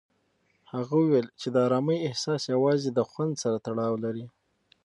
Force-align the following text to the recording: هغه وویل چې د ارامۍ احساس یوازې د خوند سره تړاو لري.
هغه 0.73 0.93
وویل 0.99 1.27
چې 1.39 1.47
د 1.51 1.55
ارامۍ 1.67 1.97
احساس 2.07 2.41
یوازې 2.53 2.89
د 2.93 2.99
خوند 3.09 3.33
سره 3.43 3.57
تړاو 3.67 3.95
لري. 4.05 4.25